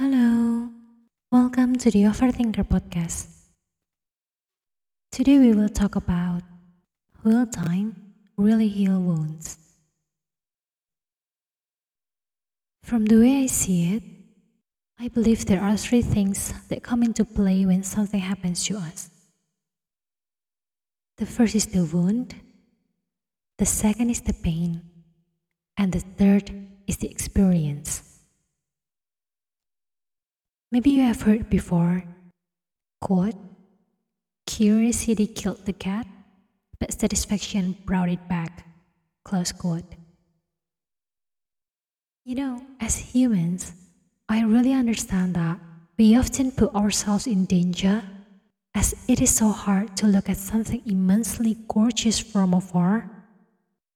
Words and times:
Hello, 0.00 0.70
welcome 1.30 1.76
to 1.76 1.90
the 1.90 2.04
Overthinker 2.04 2.64
podcast. 2.64 3.28
Today 5.12 5.38
we 5.38 5.52
will 5.52 5.68
talk 5.68 5.94
about 5.94 6.40
will 7.22 7.44
time 7.44 8.14
really 8.38 8.68
heal 8.68 8.98
wounds? 8.98 9.58
From 12.82 13.04
the 13.04 13.20
way 13.20 13.42
I 13.42 13.46
see 13.46 13.92
it, 13.92 14.02
I 14.98 15.08
believe 15.08 15.44
there 15.44 15.60
are 15.60 15.76
three 15.76 16.00
things 16.00 16.54
that 16.70 16.82
come 16.82 17.02
into 17.02 17.26
play 17.26 17.66
when 17.66 17.82
something 17.82 18.20
happens 18.20 18.64
to 18.68 18.78
us. 18.78 19.10
The 21.18 21.26
first 21.26 21.54
is 21.54 21.66
the 21.66 21.84
wound, 21.84 22.34
the 23.58 23.66
second 23.66 24.08
is 24.08 24.22
the 24.22 24.32
pain, 24.32 24.80
and 25.76 25.92
the 25.92 26.00
third 26.00 26.50
is 26.86 26.96
the 26.96 27.10
experience. 27.10 28.09
Maybe 30.72 30.90
you 30.90 31.02
have 31.02 31.22
heard 31.22 31.50
before, 31.50 32.04
quote, 33.00 33.34
curiosity 34.46 35.26
killed 35.26 35.66
the 35.66 35.72
cat, 35.72 36.06
but 36.78 36.92
satisfaction 36.92 37.76
brought 37.84 38.08
it 38.08 38.28
back, 38.28 38.66
close 39.24 39.50
quote. 39.50 39.96
You 42.24 42.36
know, 42.36 42.62
as 42.78 42.96
humans, 42.96 43.72
I 44.28 44.42
really 44.42 44.72
understand 44.72 45.34
that 45.34 45.58
we 45.98 46.16
often 46.16 46.52
put 46.52 46.72
ourselves 46.72 47.26
in 47.26 47.46
danger 47.46 48.04
as 48.72 48.94
it 49.08 49.20
is 49.20 49.34
so 49.34 49.50
hard 49.50 49.96
to 49.96 50.06
look 50.06 50.28
at 50.28 50.36
something 50.36 50.82
immensely 50.86 51.56
gorgeous 51.66 52.20
from 52.20 52.54
afar 52.54 53.10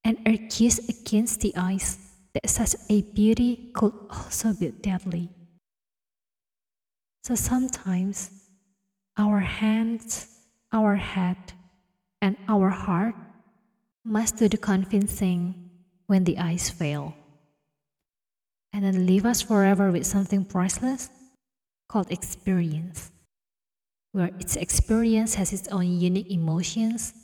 and 0.03 0.19
urges 0.27 0.89
against 0.89 1.41
the 1.41 1.55
eyes 1.57 1.99
that 2.35 2.51
such 2.51 2.75
a 2.91 3.03
beauty 3.03 3.71
could 3.73 3.93
also 4.11 4.53
be 4.53 4.71
deadly. 4.71 5.31
So 7.25 7.35
sometimes 7.35 8.31
our 9.17 9.41
hands, 9.41 10.29
our 10.73 10.95
head, 10.95 11.39
and 12.21 12.37
our 12.49 12.69
heart 12.69 13.15
must 14.05 14.37
do 14.37 14.47
the 14.47 14.59
convincing 14.59 15.71
when 16.07 16.25
the 16.25 16.39
eyes 16.39 16.69
fail. 16.69 17.15
And 18.75 18.85
then 18.85 19.07
leave 19.07 19.25
us 19.25 19.41
forever 19.41 19.91
with 19.91 20.05
something 20.05 20.45
priceless 20.45 21.09
called 21.89 22.11
experience, 22.11 23.11
where 24.13 24.31
its 24.39 24.57
experience 24.57 25.35
has 25.37 25.55
its 25.55 25.69
own 25.69 25.99
unique 25.99 26.31
emotions, 26.31 27.15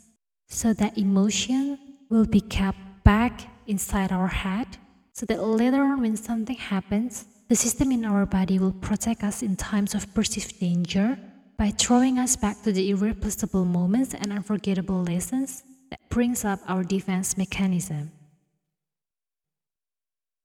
so 0.48 0.72
that 0.72 0.96
emotion 0.96 1.78
will 2.08 2.24
be 2.24 2.40
kept 2.40 2.78
back 3.04 3.42
inside 3.66 4.12
our 4.12 4.28
head, 4.28 4.78
so 5.12 5.26
that 5.26 5.42
later 5.42 5.82
on 5.82 6.00
when 6.00 6.16
something 6.16 6.56
happens, 6.56 7.26
the 7.50 7.56
system 7.56 7.90
in 7.90 8.04
our 8.04 8.24
body 8.24 8.60
will 8.60 8.72
protect 8.72 9.24
us 9.24 9.42
in 9.42 9.56
times 9.56 9.92
of 9.96 10.14
perceived 10.14 10.60
danger 10.60 11.18
by 11.58 11.68
throwing 11.70 12.16
us 12.16 12.36
back 12.36 12.62
to 12.62 12.70
the 12.70 12.90
irreplaceable 12.90 13.64
moments 13.64 14.14
and 14.14 14.32
unforgettable 14.32 15.02
lessons 15.02 15.64
that 15.90 15.98
brings 16.10 16.44
up 16.44 16.60
our 16.68 16.84
defense 16.84 17.36
mechanism. 17.36 18.12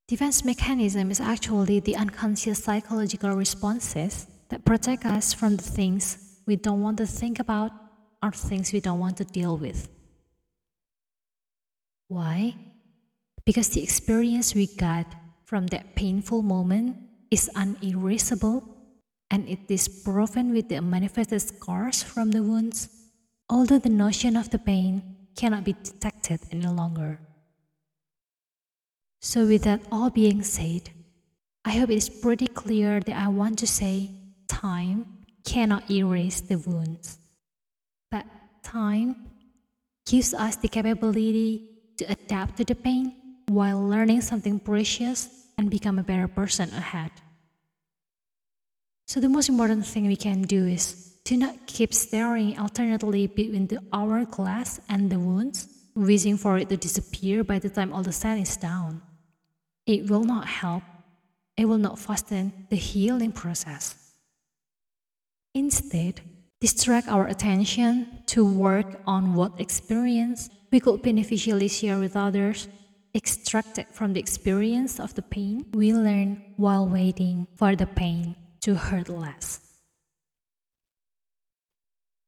Defense 0.07 0.43
mechanism 0.43 1.11
is 1.11 1.21
actually 1.21 1.79
the 1.79 1.95
unconscious 1.95 2.63
psychological 2.63 3.35
responses 3.35 4.25
that 4.49 4.65
protect 4.65 5.05
us 5.05 5.31
from 5.31 5.57
the 5.57 5.63
things 5.63 6.39
we 6.47 6.55
don't 6.55 6.81
want 6.81 6.97
to 6.97 7.05
think 7.05 7.39
about 7.39 7.71
or 8.23 8.31
things 8.31 8.73
we 8.73 8.79
don't 8.79 8.99
want 8.99 9.17
to 9.17 9.25
deal 9.25 9.57
with. 9.57 9.89
Why? 12.07 12.55
Because 13.45 13.69
the 13.69 13.83
experience 13.83 14.55
we 14.55 14.65
got 14.65 15.05
from 15.45 15.67
that 15.67 15.95
painful 15.95 16.41
moment 16.41 16.97
is 17.29 17.49
unerasable 17.55 18.63
and 19.29 19.47
it 19.47 19.59
is 19.69 19.87
proven 19.87 20.51
with 20.51 20.69
the 20.69 20.81
manifested 20.81 21.41
scars 21.41 22.03
from 22.03 22.31
the 22.31 22.43
wounds, 22.43 22.89
although 23.49 23.79
the 23.79 23.89
notion 23.89 24.35
of 24.35 24.49
the 24.49 24.59
pain 24.59 25.01
cannot 25.35 25.63
be 25.63 25.73
detected 25.73 26.39
any 26.51 26.67
longer. 26.67 27.19
So, 29.21 29.45
with 29.47 29.63
that 29.63 29.81
all 29.91 30.09
being 30.09 30.43
said, 30.43 30.91
I 31.63 31.71
hope 31.71 31.89
it 31.89 31.97
is 31.97 32.09
pretty 32.09 32.47
clear 32.47 32.99
that 32.99 33.15
I 33.17 33.27
want 33.27 33.57
to 33.59 33.67
say 33.67 34.11
time 34.47 35.25
cannot 35.43 35.89
erase 35.89 36.41
the 36.41 36.57
wounds, 36.57 37.17
but 38.11 38.25
time 38.63 39.31
gives 40.05 40.33
us 40.33 40.55
the 40.57 40.67
capability 40.67 41.69
to 41.97 42.05
adapt 42.05 42.57
to 42.57 42.65
the 42.65 42.75
pain 42.75 43.24
while 43.47 43.81
learning 43.81 44.21
something 44.21 44.59
precious 44.59 45.29
and 45.57 45.69
become 45.69 45.99
a 45.99 46.03
better 46.03 46.27
person 46.27 46.69
ahead. 46.69 47.11
So, 49.07 49.19
the 49.19 49.29
most 49.29 49.49
important 49.49 49.85
thing 49.85 50.07
we 50.07 50.15
can 50.15 50.41
do 50.41 50.65
is 50.65 51.15
to 51.25 51.37
not 51.37 51.67
keep 51.67 51.93
staring 51.93 52.57
alternately 52.57 53.27
between 53.27 53.67
the 53.67 53.79
hourglass 53.93 54.79
and 54.89 55.09
the 55.09 55.19
wounds, 55.19 55.67
wishing 55.95 56.37
for 56.37 56.57
it 56.57 56.69
to 56.69 56.77
disappear 56.77 57.43
by 57.43 57.59
the 57.59 57.69
time 57.69 57.93
all 57.93 58.03
the 58.03 58.11
sun 58.11 58.37
is 58.39 58.57
down. 58.57 59.01
It 59.85 60.09
will 60.09 60.23
not 60.23 60.47
help, 60.47 60.83
it 61.55 61.65
will 61.65 61.77
not 61.77 61.99
fasten 61.99 62.67
the 62.69 62.75
healing 62.75 63.31
process. 63.31 63.95
Instead, 65.53 66.21
distract 66.59 67.07
our 67.07 67.27
attention 67.27 68.23
to 68.27 68.45
work 68.45 68.99
on 69.07 69.35
what 69.35 69.59
experience 69.61 70.49
we 70.71 70.79
could 70.79 71.01
beneficially 71.01 71.67
share 71.67 71.99
with 71.99 72.15
others 72.17 72.67
extracted 73.15 73.87
from 73.91 74.13
the 74.13 74.19
experience 74.19 74.99
of 74.99 75.15
the 75.15 75.21
pain 75.21 75.65
we 75.73 75.93
learn 75.93 76.43
while 76.57 76.85
waiting 76.85 77.47
for 77.55 77.75
the 77.75 77.87
pain 77.87 78.35
to 78.59 78.75
hurt 78.75 79.07
less. 79.07 79.61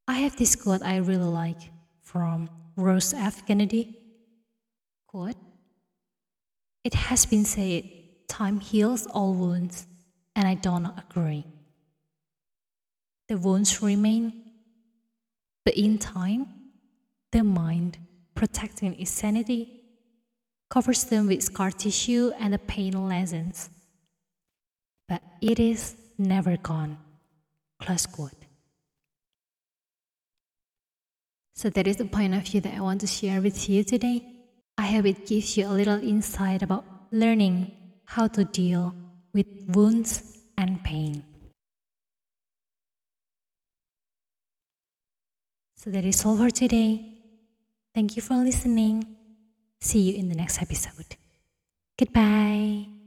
I 0.08 0.20
have 0.20 0.36
this 0.36 0.56
quote 0.56 0.82
I 0.82 0.96
really 0.96 1.28
like 1.28 1.60
from 2.00 2.48
Rose 2.76 3.12
F. 3.12 3.46
Kennedy. 3.46 3.98
Quote 5.06 5.36
It 6.82 6.94
has 6.94 7.26
been 7.26 7.44
said, 7.44 7.84
time 8.26 8.60
heals 8.60 9.06
all 9.06 9.34
wounds, 9.34 9.86
and 10.34 10.48
I 10.48 10.54
do 10.54 10.80
not 10.80 11.04
agree. 11.10 11.44
The 13.28 13.36
wounds 13.36 13.82
remain, 13.82 14.44
but 15.64 15.74
in 15.76 15.98
time, 15.98 16.46
the 17.32 17.44
mind, 17.44 17.98
protecting 18.34 18.98
its 18.98 19.10
sanity, 19.10 19.77
covers 20.70 21.04
them 21.04 21.26
with 21.26 21.42
scar 21.42 21.70
tissue 21.70 22.32
and 22.38 22.52
the 22.52 22.58
pain 22.58 22.92
lessens. 23.08 23.70
But 25.08 25.22
it 25.40 25.58
is 25.58 25.96
never 26.18 26.56
gone. 26.56 26.98
Close 27.80 28.06
quote. 28.06 28.32
So 31.54 31.70
that 31.70 31.86
is 31.86 31.96
the 31.96 32.04
point 32.04 32.34
of 32.34 32.42
view 32.42 32.60
that 32.60 32.74
I 32.74 32.80
want 32.80 33.00
to 33.00 33.06
share 33.06 33.40
with 33.40 33.68
you 33.68 33.82
today. 33.82 34.24
I 34.76 34.86
hope 34.86 35.06
it 35.06 35.26
gives 35.26 35.56
you 35.56 35.66
a 35.66 35.74
little 35.74 36.00
insight 36.00 36.62
about 36.62 36.84
learning 37.10 37.72
how 38.04 38.28
to 38.28 38.44
deal 38.44 38.94
with 39.32 39.46
wounds 39.66 40.38
and 40.56 40.82
pain. 40.84 41.24
So 45.74 45.90
that 45.90 46.04
is 46.04 46.24
all 46.24 46.36
for 46.36 46.50
today. 46.50 47.14
Thank 47.94 48.16
you 48.16 48.22
for 48.22 48.34
listening. 48.34 49.17
See 49.80 50.10
you 50.10 50.18
in 50.18 50.28
the 50.28 50.34
next 50.34 50.60
episode. 50.60 51.16
Goodbye. 51.98 52.97